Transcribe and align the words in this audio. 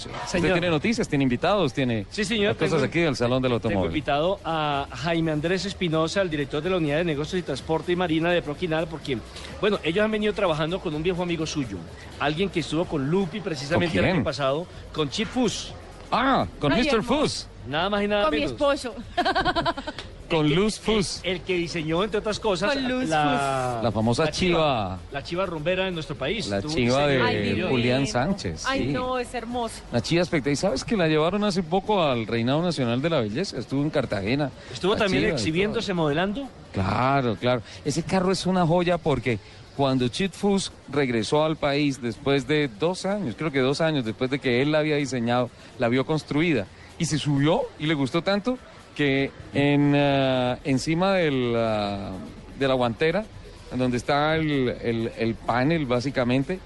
Usted 0.00 0.40
tiene 0.52 0.70
noticias, 0.70 1.08
tiene 1.08 1.24
invitados, 1.24 1.72
tiene 1.74 2.06
Sí, 2.10 2.24
señor, 2.24 2.54
cosas 2.54 2.70
tengo- 2.74 2.84
aquí 2.84 3.00
del 3.00 3.16
Salón 3.16 3.42
del 3.42 3.50
Tengo 3.50 3.56
Automóvil. 3.66 3.86
invitado 3.88 4.38
a 4.44 4.86
Jaime 4.88 5.32
Andrés 5.32 5.64
Espinosa, 5.64 6.22
el 6.22 6.30
director 6.30 6.62
de 6.62 6.70
la 6.70 6.76
Unidad 6.76 6.98
de 6.98 7.04
Negocios 7.06 7.40
y 7.40 7.42
Transporte 7.42 7.90
y 7.90 7.96
Marina 7.96 8.30
de 8.30 8.40
Proquinal, 8.40 8.86
porque, 8.86 9.18
bueno, 9.60 9.80
ellos 9.82 10.04
han 10.04 10.12
venido 10.12 10.32
trabajando 10.32 10.78
con 10.78 10.94
un 10.94 11.02
viejo 11.02 11.24
amigo 11.24 11.44
suyo, 11.44 11.76
alguien 12.20 12.48
que 12.50 12.60
estuvo 12.60 12.84
con 12.84 13.10
Lupi 13.10 13.40
precisamente 13.40 13.96
¿Con 13.96 14.04
el 14.04 14.14
año 14.14 14.22
pasado, 14.22 14.64
con 14.92 15.10
Chip 15.10 15.26
Fus, 15.26 15.72
Ah, 16.12 16.46
con 16.60 16.72
Ay, 16.72 16.82
Mr. 16.84 16.94
hermoso. 16.98 17.20
Fus, 17.22 17.46
nada 17.66 17.90
más 17.90 18.02
y 18.04 18.06
nada 18.06 18.22
Con 18.22 18.30
mi 18.30 18.36
menos. 18.38 18.52
esposo. 18.52 18.94
con 20.30 20.54
Luz 20.54 20.78
Fus, 20.78 21.20
El 21.22 21.40
que 21.42 21.56
diseñó, 21.56 22.02
entre 22.04 22.20
otras 22.20 22.38
cosas, 22.40 22.72
Con 22.74 22.88
Luz 22.88 23.08
la, 23.08 23.80
La 23.82 23.92
famosa 23.92 24.30
chiva. 24.30 24.98
La 25.12 25.22
chiva 25.22 25.44
rumbera 25.44 25.88
en 25.88 25.94
nuestro 25.94 26.16
país. 26.16 26.46
la 26.48 26.62
chiva 26.62 27.04
Ay, 27.04 27.54
de. 27.54 27.66
Julián 27.68 28.06
Sánchez. 28.06 28.64
Ay, 28.66 28.86
sí. 28.86 28.92
no, 28.92 29.18
es 29.18 29.34
hermoso. 29.34 29.74
La 29.92 30.00
chiva 30.00 30.22
espectacular. 30.22 30.52
¿Y 30.52 30.56
sabes 30.56 30.84
que 30.84 30.96
la 30.96 31.08
llevaron 31.08 31.44
hace 31.44 31.62
poco 31.62 32.02
al 32.02 32.26
Reinado 32.26 32.62
Nacional 32.62 33.02
de 33.02 33.10
la 33.10 33.20
Belleza? 33.20 33.58
Estuvo 33.58 33.82
en 33.82 33.90
Cartagena. 33.90 34.50
Estuvo 34.72 34.96
también 34.96 35.24
exhibiéndose, 35.24 35.92
modelando. 35.92 36.48
Claro, 36.72 37.36
claro. 37.36 37.62
Ese 37.84 38.02
carro 38.02 38.32
es 38.32 38.46
una 38.46 38.66
joya 38.66 38.96
porque 38.96 39.38
cuando 39.76 40.08
Chip 40.08 40.32
Fus 40.32 40.72
regresó 40.88 41.44
al 41.44 41.56
país 41.56 42.00
después 42.00 42.46
de 42.46 42.68
dos 42.78 43.06
años, 43.06 43.34
creo 43.36 43.50
que 43.50 43.60
dos 43.60 43.80
años 43.80 44.04
después 44.04 44.30
de 44.30 44.38
que 44.38 44.62
él 44.62 44.72
la 44.72 44.78
había 44.78 44.96
diseñado, 44.96 45.50
la 45.78 45.88
vio 45.88 46.06
construida 46.06 46.66
y 46.98 47.06
se 47.06 47.18
subió 47.18 47.62
y 47.78 47.86
le 47.86 47.94
gustó 47.94 48.22
tanto 48.22 48.58
que 49.00 49.30
en, 49.54 49.94
ah, 49.96 50.58
encima 50.62 51.14
del, 51.14 51.54
ah, 51.56 52.10
de 52.58 52.68
la 52.68 52.74
guantera, 52.74 53.24
en 53.72 53.78
donde 53.78 53.96
está 53.96 54.36
el, 54.36 54.68
el- 54.82 55.10
el 55.16 55.34
panel 55.36 55.86
básicamente, 55.86 56.58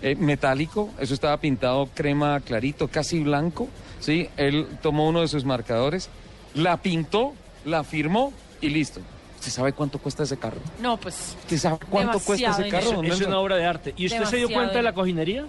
eh, 0.00 0.14
metálico, 0.14 0.88
eso 0.98 1.12
estaba 1.12 1.36
pintado 1.36 1.90
crema 1.94 2.40
clarito, 2.40 2.88
casi 2.88 3.20
blanco, 3.20 3.68
¿sí? 4.00 4.30
Él 4.38 4.66
tomó 4.80 5.06
uno 5.06 5.20
de 5.20 5.28
sus 5.28 5.44
marcadores, 5.44 6.08
la 6.54 6.78
pintó, 6.78 7.34
la 7.66 7.84
firmó 7.84 8.32
y 8.62 8.70
listo. 8.70 9.00
¿Usted 9.38 9.50
sabe 9.52 9.72
cuánto 9.74 9.98
cuesta 9.98 10.22
ese 10.22 10.38
carro? 10.38 10.60
No, 10.80 10.96
pues. 10.96 11.36
¿Usted 11.42 11.58
sabe 11.58 11.76
cuánto 11.90 12.20
cuesta 12.20 12.52
ese 12.52 12.68
carro? 12.70 13.02
Es 13.02 13.20
una 13.20 13.38
obra 13.38 13.56
de 13.56 13.66
arte. 13.66 13.92
¿Y 13.98 14.06
usted 14.06 14.24
se 14.24 14.36
dio 14.38 14.48
cuenta 14.50 14.74
de 14.76 14.82
la 14.82 14.94
cojinería? 14.94 15.44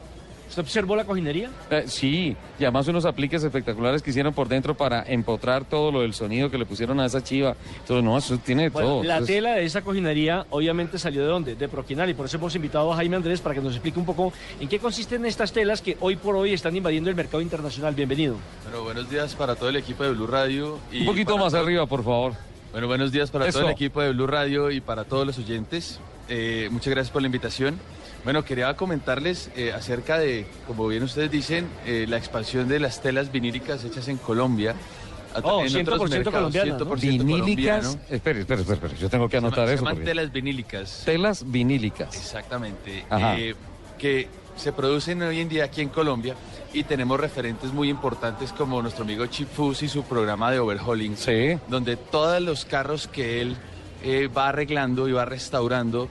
¿Usted 0.49 0.61
observó 0.61 0.95
la 0.95 1.03
cojinería? 1.05 1.49
Eh, 1.71 1.85
sí, 1.87 2.35
y 2.59 2.63
además 2.63 2.87
unos 2.87 3.05
apliques 3.05 3.43
espectaculares 3.43 4.03
que 4.03 4.11
hicieron 4.11 4.33
por 4.33 4.47
dentro 4.47 4.75
para 4.75 5.03
empotrar 5.03 5.65
todo 5.65 5.91
lo 5.91 6.01
del 6.01 6.13
sonido 6.13 6.51
que 6.51 6.57
le 6.59 6.65
pusieron 6.65 6.99
a 6.99 7.05
esa 7.07 7.23
chiva. 7.23 7.55
Entonces, 7.79 8.03
no, 8.03 8.17
eso 8.17 8.37
tiene 8.37 8.69
Bueno, 8.69 8.87
todo. 8.89 9.03
la 9.03 9.13
Entonces, 9.15 9.35
tela 9.35 9.53
de 9.55 9.65
esa 9.65 9.81
cojinería 9.81 10.45
obviamente 10.51 10.99
salió 10.99 11.21
de 11.21 11.27
dónde? 11.27 11.55
De 11.55 11.67
Proquinal 11.67 12.09
y 12.09 12.13
por 12.13 12.27
eso 12.27 12.37
hemos 12.37 12.53
invitado 12.55 12.93
a 12.93 12.95
Jaime 12.97 13.15
Andrés 13.15 13.41
para 13.41 13.55
que 13.55 13.61
nos 13.61 13.73
explique 13.73 13.97
un 13.97 14.05
poco 14.05 14.31
en 14.59 14.67
qué 14.69 14.77
consisten 14.77 15.25
estas 15.25 15.51
telas 15.51 15.81
que 15.81 15.97
hoy 16.01 16.15
por 16.17 16.35
hoy 16.35 16.53
están 16.53 16.75
invadiendo 16.75 17.09
el 17.09 17.15
mercado 17.15 17.41
internacional. 17.41 17.95
Bienvenido. 17.95 18.35
Bueno, 18.63 18.83
buenos 18.83 19.09
días 19.09 19.33
para 19.35 19.55
todo 19.55 19.69
el 19.69 19.77
equipo 19.77 20.03
de 20.03 20.11
Blue 20.11 20.27
Radio. 20.27 20.77
Y 20.91 20.99
Un 21.01 21.05
poquito 21.07 21.33
para 21.33 21.45
más 21.45 21.53
arriba, 21.55 21.87
por 21.87 22.03
favor. 22.03 22.33
Bueno, 22.71 22.87
buenos 22.87 23.11
días 23.11 23.31
para 23.31 23.47
Eso. 23.47 23.59
todo 23.59 23.67
el 23.69 23.73
equipo 23.73 24.01
de 24.01 24.11
Blue 24.11 24.27
Radio 24.27 24.71
y 24.71 24.81
para 24.81 25.03
todos 25.03 25.25
los 25.25 25.37
oyentes. 25.39 25.99
Eh, 26.29 26.69
muchas 26.71 26.89
gracias 26.93 27.11
por 27.11 27.21
la 27.21 27.27
invitación. 27.27 27.79
Bueno, 28.23 28.45
quería 28.45 28.73
comentarles 28.75 29.49
eh, 29.55 29.73
acerca 29.73 30.17
de, 30.17 30.45
como 30.65 30.87
bien 30.87 31.03
ustedes 31.03 31.29
dicen, 31.29 31.67
eh, 31.85 32.05
la 32.07 32.17
expansión 32.17 32.67
de 32.69 32.79
las 32.79 33.01
telas 33.01 33.31
vinílicas 33.31 33.83
hechas 33.83 34.07
en 34.07 34.17
Colombia. 34.17 34.75
Oh, 35.43 35.61
en 35.61 35.67
100% 35.67 35.81
otros 35.93 36.09
mercados, 36.11 36.31
colombiana, 36.31 36.77
¿no? 36.77 36.85
100% 36.85 36.99
Vinílicas. 37.01 37.85
colombiano. 37.87 37.89
Espere, 38.09 38.39
espere, 38.41 38.61
espere, 38.61 38.75
espere, 38.75 38.95
Yo 38.97 39.09
tengo 39.09 39.27
que 39.27 39.31
Se 39.31 39.37
llama- 39.37 39.47
anotar 39.47 39.67
se 39.67 39.73
eso. 39.73 39.81
llaman 39.83 39.95
porque- 39.95 40.05
telas 40.05 40.31
vinílicas. 40.31 41.01
Telas 41.05 41.51
vinílicas. 41.51 42.15
Exactamente. 42.15 43.05
Ajá. 43.09 43.37
eh, 43.39 43.55
que 43.97 44.27
se 44.55 44.71
producen 44.71 45.21
hoy 45.23 45.39
en 45.39 45.49
día 45.49 45.63
aquí 45.65 45.81
en 45.81 45.89
Colombia 45.89 46.35
y 46.73 46.83
tenemos 46.83 47.19
referentes 47.19 47.73
muy 47.73 47.89
importantes 47.89 48.51
como 48.53 48.81
nuestro 48.81 49.03
amigo 49.03 49.25
Chip 49.25 49.49
Fus 49.49 49.81
y 49.81 49.87
su 49.89 50.03
programa 50.03 50.51
de 50.51 50.59
overhauling. 50.59 51.17
Sí. 51.17 51.57
donde 51.67 51.95
todos 51.97 52.39
los 52.41 52.63
carros 52.65 53.07
que 53.07 53.41
él 53.41 53.55
eh, 54.03 54.27
va 54.27 54.49
arreglando 54.49 55.07
y 55.07 55.11
va 55.13 55.25
restaurando, 55.25 56.09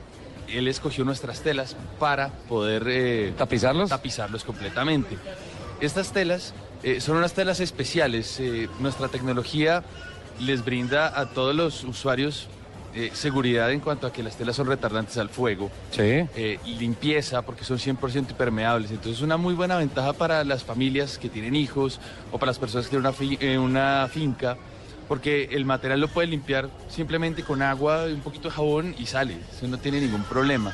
él 0.48 0.68
escogió 0.68 1.04
nuestras 1.04 1.40
telas 1.42 1.76
para 1.98 2.28
poder 2.28 2.84
eh, 2.88 3.32
¿Tapizarlos? 3.36 3.88
tapizarlos 3.90 4.44
completamente. 4.44 5.16
Estas 5.80 6.12
telas 6.12 6.54
eh, 6.82 7.00
son 7.00 7.16
unas 7.16 7.32
telas 7.32 7.60
especiales. 7.60 8.38
eh, 8.40 8.68
nuestra 8.80 9.08
tecnología 9.08 9.82
les 10.40 10.64
brinda 10.64 11.18
a 11.18 11.26
todos 11.26 11.54
los 11.54 11.84
usuarios 11.84 12.48
eh, 12.94 13.10
seguridad 13.14 13.70
en 13.72 13.80
cuanto 13.80 14.06
a 14.06 14.12
que 14.12 14.22
las 14.22 14.36
telas 14.36 14.54
son 14.56 14.66
retardantes 14.66 15.16
al 15.16 15.30
fuego 15.30 15.70
Sí. 15.92 16.02
eh, 16.02 16.58
limpieza 16.78 17.40
porque 17.40 17.64
son 17.64 17.78
100% 17.78 18.30
impermeables. 18.32 18.90
Entonces 18.90 19.14
es 19.16 19.22
una 19.22 19.38
muy 19.38 19.54
buena 19.54 19.76
ventaja 19.78 20.12
para 20.12 20.44
las 20.44 20.62
familias 20.62 21.16
que 21.18 21.30
tienen 21.30 21.56
hijos 21.56 22.00
o 22.32 22.38
para 22.38 22.50
las 22.50 22.58
personas 22.58 22.86
que 22.86 22.90
tienen 22.90 23.06
una, 23.06 23.12
fi- 23.14 23.38
eh, 23.40 23.56
una 23.58 24.08
finca 24.12 24.56
porque 25.12 25.46
el 25.50 25.66
material 25.66 26.00
lo 26.00 26.08
puede 26.08 26.26
limpiar 26.26 26.70
simplemente 26.88 27.42
con 27.42 27.60
agua 27.60 28.08
y 28.08 28.14
un 28.14 28.22
poquito 28.22 28.48
de 28.48 28.54
jabón 28.54 28.94
y 28.98 29.04
sale. 29.04 29.36
Eso 29.54 29.68
no 29.68 29.76
tiene 29.76 30.00
ningún 30.00 30.22
problema. 30.22 30.72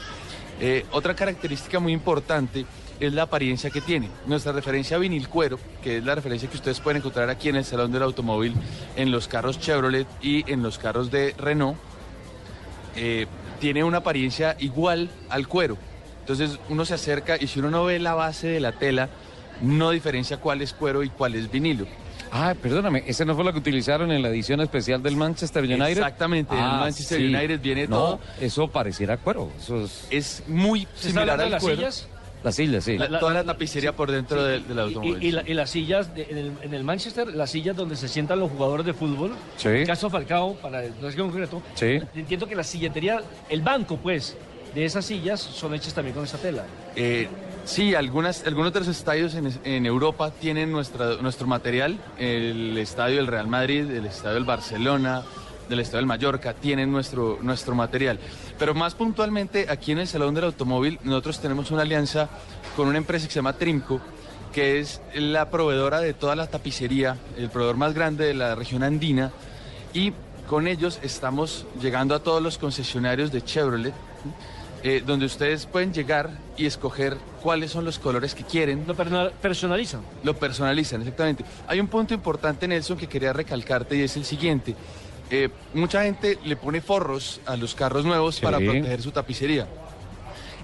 Eh, 0.61 0.87
otra 0.93 1.17
característica 1.17 1.81
muy 1.81 1.93
importante 1.93 2.65
es 3.01 3.13
la 3.15 3.23
apariencia 3.23 3.69
que 3.71 3.81
tiene. 3.81 4.09
Nuestra 4.27 4.53
referencia 4.53 4.97
a 4.97 5.01
vinil 5.01 5.29
cuero, 5.29 5.59
que 5.83 5.97
es 5.97 6.05
la 6.05 6.15
referencia 6.15 6.49
que 6.49 6.55
ustedes 6.55 6.79
pueden 6.79 6.99
encontrar 6.99 7.29
aquí 7.31 7.49
en 7.49 7.57
el 7.57 7.65
Salón 7.65 7.91
del 7.91 8.05
Automóvil, 8.05 8.55
en 8.95 9.11
los 9.11 9.27
carros 9.27 9.59
Chevrolet 9.59 10.07
y 10.23 10.49
en 10.49 10.63
los 10.63 10.79
carros 10.79 11.11
de 11.11 11.35
Renault, 11.37 11.77
eh, 12.95 13.27
tiene 13.59 13.83
una 13.83 13.99
apariencia 13.99 14.55
igual 14.61 15.11
al 15.31 15.49
cuero. 15.49 15.77
Entonces 16.21 16.61
uno 16.69 16.85
se 16.85 16.95
acerca 16.95 17.37
y 17.41 17.49
si 17.49 17.59
uno 17.59 17.73
no 17.73 17.87
ve 17.87 17.99
la 17.99 18.15
base 18.15 18.47
de 18.47 18.61
la 18.61 18.71
tela, 18.71 19.09
no 19.63 19.91
diferencia 19.91 20.37
cuál 20.37 20.63
es 20.63 20.75
cuero 20.75 21.03
y 21.03 21.09
cuál 21.09 21.35
es 21.35 21.51
vinilo. 21.51 21.89
Ah, 22.33 22.55
perdóname, 22.61 23.05
¿esa 23.07 23.25
no 23.25 23.35
fue 23.35 23.45
la 23.45 23.53
que 23.53 23.59
utilizaron 23.59 24.11
en 24.13 24.23
la 24.23 24.29
edición 24.29 24.61
especial 24.61 25.03
del 25.03 25.17
Manchester 25.17 25.65
United? 25.65 25.89
Exactamente, 25.89 26.53
en 26.55 26.61
el 26.61 26.65
Ah, 26.67 26.77
Manchester 26.81 27.19
sí. 27.19 27.27
United 27.35 27.61
viene 27.61 27.87
no, 27.87 27.97
todo. 27.97 28.21
Eso 28.41 28.69
pareciera 28.69 29.17
cuero. 29.17 29.51
Eso 29.59 29.85
es... 29.85 30.07
Es 30.11 30.43
muy 30.47 30.81
¿Se 30.81 31.09
está 31.09 31.21
similar 31.21 31.41
al 31.41 31.51
las 31.51 31.63
cuero. 31.63 31.77
sillas? 31.77 32.09
La 32.45 32.53
silla, 32.53 32.81
sí. 32.81 32.97
La- 32.97 33.09
La- 33.09 33.19
toda 33.19 33.35
la, 33.35 33.43
tapicería 33.45 33.97
por 33.97 34.13
dentro 34.13 34.45
del, 34.45 34.63
automóvil. 34.79 35.21
Y, 35.23 35.27
y 35.27 35.33
la- 35.33 35.43
y 35.45 35.55
las 35.55 35.71
sillas 35.71 36.15
de- 36.15 36.29
en, 36.31 36.39
el, 36.39 36.53
en 36.63 36.73
el 36.75 36.85
Manchester, 36.85 37.27
las 37.35 37.51
sillas 37.51 37.75
donde 37.75 37.97
se 37.97 38.07
sientan 38.07 38.39
los 38.39 38.51
jugadores 38.53 38.87
de 38.87 38.93
fútbol. 38.95 39.35
Sí. 39.57 39.69
En 39.69 39.87
caso 39.87 40.09
Falcao, 40.09 40.55
para 40.55 40.83
no 41.01 41.09
es 41.09 41.17
que 41.17 41.21
concreto. 41.21 41.61
Sí. 41.75 41.99
Entiendo 42.15 42.47
que 42.47 42.55
la 42.55 42.63
silletería, 42.63 43.23
el 43.49 43.61
banco, 43.63 43.97
pues, 43.97 44.37
de 44.73 44.85
esas 44.85 45.05
sillas 45.05 45.41
son 45.41 45.75
hechas 45.75 45.93
también 45.95 46.15
con 46.15 46.23
esa 46.25 46.39
tela. 46.39 46.65
Eh, 46.95 47.27
sí, 47.69 47.95
algunas, 47.95 48.45
algunos 48.47 48.73
de 48.73 48.81
los 48.81 48.89
estadios 48.89 49.35
en, 49.35 49.87
Europa 49.87 50.31
tienen 50.31 50.73
nuestra, 50.73 51.17
nuestro 51.17 51.47
material. 51.47 51.99
El 52.19 52.77
estadio 52.79 53.17
del 53.17 53.27
Real 53.27 53.47
Madrid, 53.47 53.91
el 53.91 54.07
estadio 54.07 54.35
del 54.35 54.45
Barcelona, 54.45 55.23
del 55.69 55.81
estadio 55.81 55.99
del 55.99 56.07
Mallorca, 56.07 56.55
tienen 56.55 56.91
nuestro, 56.91 57.39
nuestro 57.43 57.75
material. 57.75 58.19
Pero 58.59 58.75
más 58.75 58.95
puntualmente, 58.95 59.67
aquí 59.69 59.93
en 59.93 59.99
el 59.99 60.09
Salón 60.09 60.35
del 60.35 60.45
Automóvil, 60.45 60.99
nosotros 61.05 61.41
tenemos 61.41 61.71
una 61.71 61.83
alianza 61.83 62.29
con 62.75 62.89
una 62.89 62.99
empresa 62.99 63.27
que 63.27 63.33
se 63.33 63.39
llama 63.39 63.53
Trimco, 63.53 64.01
que 64.53 64.81
es 64.81 65.01
la 65.15 65.51
proveedora 65.51 66.01
de 66.01 66.15
toda 66.15 66.35
la 66.35 66.47
tapicería, 66.47 67.19
el 67.37 67.51
proveedor 67.51 67.77
más 67.77 67.95
grande 67.95 68.25
de 68.25 68.35
la 68.35 68.55
región 68.55 68.83
andina. 68.83 69.31
Y 69.93 70.13
con 70.49 70.67
ellos 70.67 70.99
estamos 71.03 71.67
llegando 71.81 72.15
a 72.15 72.21
todos 72.21 72.43
los 72.43 72.57
concesionarios 72.57 73.31
de 73.31 73.43
Chevrolet, 73.43 73.95
eh, 74.83 75.03
donde 75.05 75.27
ustedes 75.27 75.67
pueden 75.67 75.93
llegar 75.93 76.31
y 76.57 76.67
escoger 76.67 77.17
cuáles 77.43 77.71
son 77.73 77.85
los 77.85 77.99
colores 77.99 78.35
que 78.35 78.45
quieren. 78.45 78.85
Lo 78.87 78.95
personalizan. 79.41 80.03
Lo 80.23 80.35
personalizan, 80.37 81.01
exactamente. 81.03 81.45
Hay 81.67 81.81
un 81.81 81.89
punto 81.89 82.15
importante, 82.15 82.67
Nelson, 82.69 82.97
que 82.97 83.07
quería 83.09 83.33
recalcarte 83.33 83.97
y 83.97 84.03
es 84.03 84.17
el 84.17 84.25
siguiente. 84.25 84.75
Eh, 85.31 85.51
mucha 85.75 86.03
gente 86.05 86.39
le 86.45 86.57
pone 86.57 86.81
forros 86.81 87.41
a 87.45 87.57
los 87.57 87.75
carros 87.75 88.05
nuevos 88.05 88.37
Sí. 88.37 88.43
para 88.43 88.59
proteger 88.59 89.03
su 89.03 89.11
tapicería. 89.11 89.67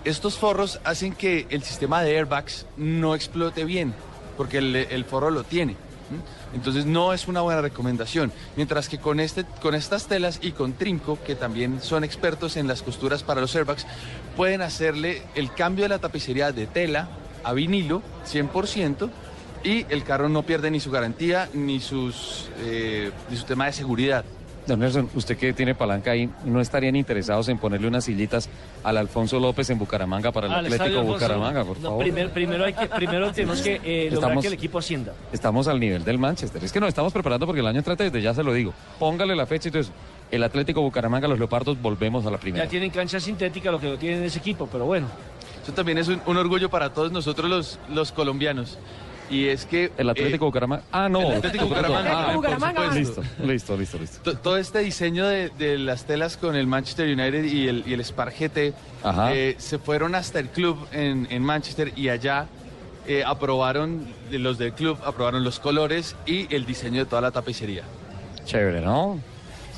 Estos 0.05 0.37
forros 0.39 0.81
hacen 0.85 1.15
que 1.15 1.47
el 1.51 1.63
sistema 1.63 2.03
de 2.03 2.17
airbags 2.17 2.67
no 2.77 3.15
explote 3.15 3.65
bien, 3.65 3.95
porque 4.37 4.59
el, 4.59 4.77
el 4.77 5.05
forro 5.05 5.31
lo 5.31 5.45
tiene. 5.45 5.77
Entonces 6.55 6.87
no 6.87 7.13
es 7.13 7.29
una 7.29 7.41
buena 7.41 7.61
recomendación. 7.61 8.33
Mientras 8.57 8.89
que 8.89 8.99
con, 8.99 9.21
este, 9.21 9.45
con 9.63 9.75
estas 9.75 10.07
telas 10.07 10.39
y 10.43 10.53
con 10.53 10.73
Trinco, 10.75 11.19
que 11.25 11.35
también 11.35 11.81
son 11.81 12.05
expertos 12.05 12.57
en 12.57 12.67
las 12.67 12.83
costuras 12.83 13.23
para 13.23 13.41
los 13.41 13.55
airbags, 13.55 13.87
pueden 14.37 14.63
hacerle 14.63 15.23
el 15.35 15.53
cambio 15.53 15.85
de 15.85 15.91
la 15.91 15.99
tapicería 15.99 16.53
de 16.53 16.67
tela 16.67 17.09
a 17.43 17.53
vinilo 17.53 18.03
100% 18.31 19.11
y 19.65 19.87
el 19.89 20.05
carro 20.05 20.29
no 20.29 20.43
pierde 20.43 20.71
ni 20.71 20.81
su 20.81 20.91
garantía 20.91 21.49
ni, 21.55 21.81
sus, 21.81 22.51
eh, 22.61 23.11
ni 23.31 23.37
su 23.37 23.45
tema 23.45 23.67
de 23.67 23.73
seguridad. 23.73 24.25
Don 24.67 24.81
Nelson, 24.81 25.11
usted 25.15 25.37
que 25.37 25.53
tiene 25.53 25.75
palanca 25.75 26.13
ahí, 26.13 26.31
¿no 26.47 26.59
estarían 26.61 26.97
interesados 26.97 27.49
en 27.51 27.59
ponerle 27.59 27.87
unas 27.87 28.05
sillitas 28.05 28.49
al 28.83 28.97
Alfonso 28.97 29.39
López 29.39 29.69
en 29.69 29.79
Bucaramanga 29.79 30.33
para 30.33 30.47
el 30.47 30.53
Al 30.55 30.65
Atlético 30.65 30.85
Alfonso. 31.01 31.13
Bucaramanga, 31.13 31.65
por 31.65 31.77
No, 31.81 31.89
favor? 31.91 32.03
primer- 32.05 32.31
primero, 32.31 32.65
hay 32.65 32.73
que, 32.73 32.87
primero 32.87 33.31
tenemos 33.33 33.61
que 33.61 33.75
eh, 33.85 34.05
lograr 34.11 34.15
Estamos- 34.31 34.43
que 34.43 34.49
el 34.49 34.55
equipo 34.55 34.79
ascienda. 34.79 35.13
Estamos 35.33 35.69
al 35.69 35.79
nivel 35.79 36.03
del 36.03 36.17
Manchester. 36.19 36.65
Es 36.65 36.73
que 36.73 36.81
nos 36.81 36.89
estamos 36.89 37.13
preparando 37.13 37.45
porque 37.45 37.61
el 37.61 37.67
año 37.67 37.79
entrante, 37.79 38.05
desde 38.05 38.23
ya 38.23 38.33
se 38.33 38.43
lo 38.43 38.55
digo. 38.55 38.73
Póngale 38.99 39.37
la 39.37 39.45
fecha 39.45 39.69
y 39.69 39.71
todo 39.71 39.83
eso. 39.83 39.93
El 40.31 40.43
Atlético 40.43 40.81
Bucaramanga, 40.81 41.29
los 41.29 41.39
Leopardos, 41.39 41.81
volvemos 41.83 42.25
a 42.25 42.31
la 42.31 42.39
primera. 42.39 42.65
Ya 42.65 42.71
tienen 42.71 42.89
cancha 42.91 43.21
sintética, 43.21 43.71
lo 43.71 43.79
que 43.79 43.89
no 43.91 43.99
tienen 43.99 44.23
ese 44.25 44.39
equipo, 44.39 44.67
pero 44.73 44.87
bueno. 44.87 45.09
Eso 45.63 45.73
también 45.73 45.99
es 45.99 46.09
un, 46.09 46.21
un 46.25 46.37
orgullo 46.39 46.71
para 46.71 46.93
todos 46.95 47.13
nosotros 47.13 47.51
los, 47.51 47.79
los 47.93 48.13
colombianos. 48.13 48.79
Y 49.31 49.47
es 49.49 49.65
que... 49.65 49.91
El 49.97 50.11
Atlético 50.11 50.45
eh, 50.45 50.49
Bucaramanga. 50.49 50.85
Ah, 50.93 51.09
no. 51.09 51.21
el 51.23 51.39
Atlético 51.39 51.67
Bucaramanga, 51.67 52.29
Ah, 52.31 52.35
Bucaramanga. 52.35 52.83
supuesto. 52.93 53.23
listo, 53.23 53.45
listo, 53.45 53.77
listo, 53.77 53.99
listo. 53.99 54.21
To- 54.23 54.39
Todo 54.39 54.57
este 54.59 54.81
diseño 54.81 55.27
de, 55.27 55.49
de 55.51 55.79
las 55.79 56.05
telas 56.05 56.37
con 56.37 56.57
el 56.57 56.67
Manchester 56.67 57.07
United 57.09 57.45
y 57.45 57.69
el, 57.69 57.85
y 57.87 57.95
el 57.95 58.01
Spar 58.05 58.33
GT 58.33 58.75
eh, 59.33 59.55
se 59.59 59.79
fueron 59.79 60.15
hasta 60.15 60.39
el 60.41 60.49
club 60.51 60.87
en, 60.93 61.27
en 61.31 61.43
Manchester 61.43 61.93
y 61.97 62.11
allá 62.11 62.47
eh, 63.07 63.23
aprobaron, 63.25 64.07
los 64.31 64.59
del 64.59 64.73
club 64.75 64.99
aprobaron 65.05 65.43
los 65.43 65.59
colores 65.59 66.17
y 66.27 66.55
el 66.55 66.67
diseño 66.67 67.01
de 67.05 67.07
toda 67.07 67.23
la 67.23 67.31
tapicería. 67.31 67.83
Chévere, 68.45 68.81
¿no? 68.83 69.19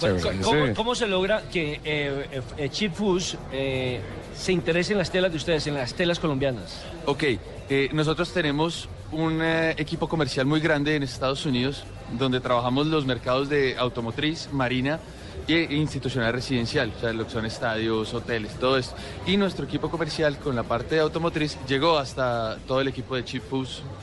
Bueno, 0.01 0.19
Chévere, 0.19 0.41
¿Cómo, 0.43 0.75
cómo 0.75 0.95
se 0.95 1.07
logra 1.07 1.43
que 1.53 1.81
eh, 1.85 2.43
eh, 2.59 2.69
Chip 2.69 2.93
Foods 2.95 3.39
eh, 3.53 4.01
se 4.37 4.53
interese 4.53 4.93
en 4.93 4.99
las 4.99 5.11
telas 5.11 5.31
de 5.31 5.37
ustedes, 5.39 5.67
en 5.69 5.75
las 5.75 5.95
telas 5.95 6.19
colombianas? 6.19 6.83
Ok, 7.07 7.23
eh, 7.71 7.89
nosotros 7.93 8.33
tenemos 8.33 8.89
un 9.13 9.41
eh, 9.43 9.75
equipo 9.79 10.09
comercial 10.09 10.47
muy 10.47 10.61
grande 10.61 10.97
en 10.97 11.03
Estados 11.03 11.47
Unidos 11.47 11.85
donde 12.19 12.41
trabajamos 12.41 12.87
los 12.87 13.05
mercados 13.07 13.49
de 13.49 13.77
automotriz, 13.79 14.49
marina 14.53 15.01
e 15.49 15.69
institucional 15.75 16.33
residencial, 16.33 16.93
o 16.97 17.01
sea, 17.01 17.13
lo 17.13 17.25
que 17.25 17.31
son 17.31 17.47
estadios, 17.47 18.13
hoteles, 18.15 18.53
todo 18.59 18.79
esto. 18.79 18.97
Y 19.27 19.37
nuestro 19.37 19.65
equipo 19.65 19.91
comercial 19.91 20.39
con 20.39 20.57
la 20.57 20.65
parte 20.65 20.97
de 20.97 21.01
automotriz 21.03 21.57
llegó 21.69 21.99
hasta 21.99 22.57
todo 22.67 22.81
el 22.81 22.89
equipo 22.89 23.15
de 23.15 23.25
Chip 23.25 23.45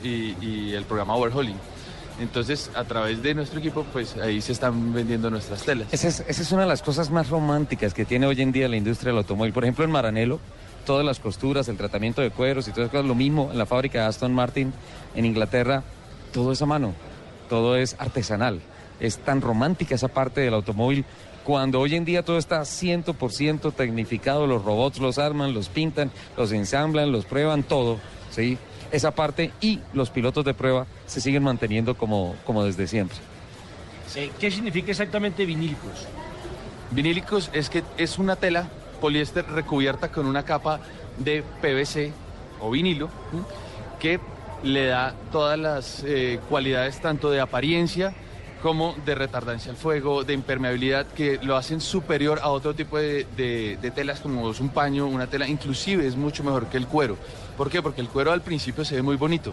y, 0.02 0.36
y 0.40 0.72
el 0.74 0.84
programa 0.84 1.16
Overhauling. 1.16 1.56
Entonces, 2.20 2.70
a 2.74 2.84
través 2.84 3.22
de 3.22 3.34
nuestro 3.34 3.58
equipo, 3.58 3.84
pues 3.92 4.16
ahí 4.16 4.40
se 4.40 4.52
están 4.52 4.94
vendiendo 4.94 5.30
nuestras 5.30 5.64
telas. 5.64 5.88
Esa 5.92 6.08
es, 6.08 6.24
esa 6.26 6.42
es 6.42 6.52
una 6.52 6.62
de 6.62 6.68
las 6.68 6.82
cosas 6.82 7.10
más 7.10 7.28
románticas 7.28 7.92
que 7.92 8.04
tiene 8.04 8.26
hoy 8.26 8.40
en 8.40 8.52
día 8.52 8.68
la 8.68 8.76
industria 8.76 9.10
del 9.10 9.18
automóvil. 9.18 9.52
Por 9.52 9.64
ejemplo, 9.64 9.84
en 9.84 9.90
Maranelo, 9.90 10.40
todas 10.84 11.04
las 11.04 11.18
costuras, 11.18 11.68
el 11.68 11.76
tratamiento 11.76 12.22
de 12.22 12.30
cueros 12.30 12.68
y 12.68 12.70
todas 12.70 12.84
esas 12.84 12.92
cosas, 12.92 13.06
lo 13.06 13.14
mismo 13.14 13.50
en 13.50 13.58
la 13.58 13.66
fábrica 13.66 14.00
de 14.00 14.06
Aston 14.06 14.32
Martin 14.32 14.72
en 15.14 15.24
Inglaterra, 15.24 15.82
todo 16.32 16.52
es 16.52 16.62
a 16.62 16.66
mano, 16.66 16.94
todo 17.48 17.76
es 17.76 17.96
artesanal. 17.98 18.60
Es 19.00 19.18
tan 19.18 19.40
romántica 19.40 19.94
esa 19.94 20.08
parte 20.08 20.40
del 20.40 20.54
automóvil 20.54 21.04
cuando 21.44 21.78
hoy 21.78 21.94
en 21.94 22.04
día 22.04 22.24
todo 22.24 22.38
está 22.38 22.62
100% 22.62 23.72
tecnificado, 23.74 24.46
los 24.46 24.64
robots 24.64 24.98
los 24.98 25.18
arman, 25.18 25.52
los 25.52 25.68
pintan, 25.68 26.10
los 26.36 26.52
ensamblan, 26.52 27.12
los 27.12 27.26
prueban, 27.26 27.62
todo, 27.62 27.98
¿sí? 28.30 28.56
Esa 28.90 29.10
parte 29.10 29.52
y 29.60 29.80
los 29.92 30.10
pilotos 30.10 30.44
de 30.44 30.54
prueba 30.54 30.86
se 31.06 31.20
siguen 31.20 31.42
manteniendo 31.42 31.96
como, 31.96 32.34
como 32.46 32.64
desde 32.64 32.86
siempre. 32.86 33.18
¿Qué 34.38 34.50
significa 34.50 34.90
exactamente 34.90 35.44
vinílicos? 35.44 36.06
Vinílicos 36.92 37.50
es 37.52 37.68
que 37.68 37.82
es 37.98 38.18
una 38.18 38.36
tela 38.36 38.68
poliéster 38.94 39.44
recubierta 39.46 40.10
con 40.10 40.26
una 40.26 40.44
capa 40.44 40.80
de 41.18 41.42
PVC 41.60 42.12
o 42.60 42.70
vinilo 42.70 43.08
que 44.00 44.20
le 44.62 44.86
da 44.86 45.14
todas 45.30 45.58
las 45.58 46.02
eh, 46.04 46.40
cualidades 46.48 47.00
tanto 47.00 47.30
de 47.30 47.40
apariencia 47.40 48.14
como 48.62 48.94
de 49.04 49.14
retardancia 49.14 49.70
al 49.70 49.76
fuego, 49.76 50.24
de 50.24 50.32
impermeabilidad, 50.32 51.06
que 51.08 51.38
lo 51.42 51.56
hacen 51.56 51.82
superior 51.82 52.40
a 52.42 52.48
otro 52.48 52.74
tipo 52.74 52.96
de 52.96 53.92
telas 53.94 54.20
como 54.20 54.50
es 54.50 54.58
un 54.58 54.70
paño, 54.70 55.06
una 55.06 55.26
tela, 55.26 55.46
inclusive 55.46 56.06
es 56.06 56.16
mucho 56.16 56.42
mejor 56.42 56.68
que 56.68 56.78
el 56.78 56.86
cuero. 56.86 57.18
¿Por 57.58 57.68
qué? 57.68 57.82
Porque 57.82 58.00
el 58.00 58.08
cuero 58.08 58.32
al 58.32 58.40
principio 58.40 58.82
se 58.86 58.94
ve 58.94 59.02
muy 59.02 59.16
bonito, 59.16 59.52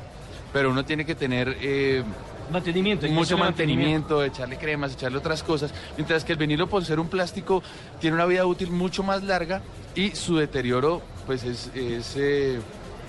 pero 0.53 0.69
uno 0.69 0.85
tiene 0.85 1.05
que 1.05 1.15
tener... 1.15 1.57
eh, 1.59 2.03
Mantenimiento. 2.51 3.07
mucho 3.07 3.21
hacerle 3.36 3.44
mantenimiento, 3.44 4.24
echarle 4.24 4.57
cremas, 4.57 4.94
echarle 4.94 5.18
otras 5.18 5.44
cosas, 5.44 5.74
mientras 5.98 6.24
que 6.24 6.33
el 6.33 6.38
vinilo 6.38 6.68
por 6.68 6.83
ser 6.86 7.00
un 7.00 7.07
plástico 7.07 7.63
tiene 8.00 8.15
una 8.15 8.25
vida 8.25 8.45
útil 8.45 8.71
mucho 8.71 9.03
más 9.03 9.24
larga 9.24 9.62
y 9.95 10.12
su 10.12 10.38
deterioro 10.38 11.01
pues 11.25 11.44
es, 11.44 11.71
es, 11.75 12.15
eh, 12.18 12.59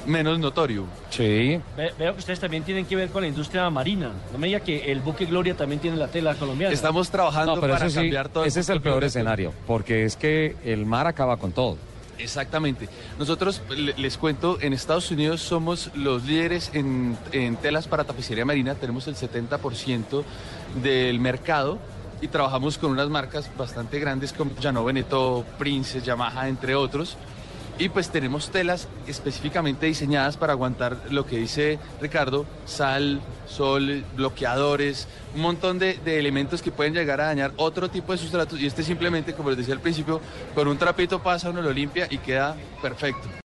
menos 0.06 0.38
notorio. 0.38 0.84
Sí, 1.10 1.60
Ve- 1.76 1.92
veo 1.98 2.12
que 2.12 2.18
ustedes 2.18 2.40
también 2.40 2.62
tienen 2.64 2.84
que 2.86 2.96
ver 2.96 3.08
con 3.10 3.22
la 3.22 3.28
industria 3.28 3.68
marina. 3.70 4.10
No 4.32 4.38
me 4.38 4.48
diga 4.48 4.60
que 4.60 4.90
el 4.90 5.00
buque 5.00 5.26
Gloria 5.26 5.56
también 5.56 5.80
tiene 5.80 5.96
la 5.96 6.08
tela 6.08 6.34
colombiana. 6.34 6.74
Estamos 6.74 7.10
trabajando 7.10 7.54
No, 7.54 7.60
pero 7.60 7.74
para 7.74 7.86
eso 7.86 7.94
sí, 8.00 8.06
cambiar 8.06 8.28
todo. 8.28 8.44
ese 8.44 8.60
es 8.60 8.68
el 8.68 8.80
peor 8.80 9.04
escenario, 9.04 9.52
porque 9.66 10.04
es 10.04 10.16
que 10.16 10.56
el 10.64 10.86
mar 10.86 11.06
acaba 11.06 11.36
con 11.36 11.52
todo. 11.52 11.76
Exactamente. 12.18 12.88
Nosotros, 13.18 13.62
le- 13.70 13.94
les 13.96 14.16
cuento, 14.18 14.58
en 14.60 14.72
Estados 14.72 15.10
Unidos 15.10 15.40
somos 15.40 15.90
los 15.94 16.24
líderes 16.24 16.70
en, 16.74 17.16
telas 17.62 17.88
para 17.88 18.04
tapicería 18.04 18.44
marina, 18.44 18.74
tenemos 18.74 19.06
el 19.08 19.16
70% 19.16 20.22
del 20.82 21.18
mercado 21.20 21.78
y 22.20 22.28
trabajamos 22.28 22.78
con 22.78 22.90
unas 22.92 23.08
marcas 23.08 23.50
bastante 23.56 23.98
grandes 23.98 24.32
como 24.32 24.52
Llano 24.60 24.84
Veneto, 24.84 25.44
Princess, 25.58 26.04
Yamaha, 26.04 26.48
entre 26.48 26.74
otros. 26.76 27.16
Y 27.78 27.88
pues 27.88 28.10
tenemos 28.10 28.50
telas 28.50 28.86
específicamente 29.06 29.86
diseñadas 29.86 30.36
para 30.36 30.52
aguantar 30.52 30.98
lo 31.10 31.26
que 31.26 31.38
dice 31.38 31.78
Ricardo, 32.00 32.46
sal, 32.66 33.20
sol, 33.46 34.04
bloqueadores, 34.14 35.08
un 35.34 35.40
montón 35.40 35.78
de, 35.78 35.98
elementos 36.04 36.62
que 36.62 36.70
pueden 36.70 36.92
llegar 36.92 37.20
a 37.20 37.26
dañar 37.26 37.52
otro 37.56 37.90
tipo 37.90 38.12
de 38.12 38.18
sustratos 38.18 38.60
y 38.60 38.66
este 38.66 38.82
simplemente, 38.82 39.34
como 39.34 39.48
les 39.48 39.58
decía 39.58 39.74
al 39.74 39.80
principio, 39.80 40.20
con 40.54 40.68
un 40.68 40.76
trapito 40.76 41.22
pasa, 41.22 41.50
uno 41.50 41.62
lo 41.62 41.72
limpia 41.72 42.06
y 42.10 42.18
queda 42.18 42.56
perfecto. 42.80 43.28